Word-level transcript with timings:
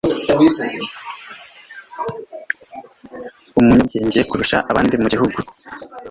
Umunyabwenge 3.57 4.19
kurusha 4.29 4.57
abandi 4.71 4.93
mu 5.01 5.07
gihugu 5.13 5.37